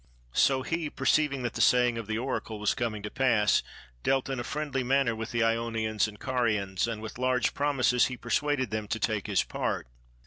[0.33, 3.61] So he, perceiving that the saying of the Oracle was coming to pass,
[4.01, 8.17] dealt in a friendly manner with the Ionians and Carians, and with large promises he
[8.17, 9.87] persuaded them to take his part.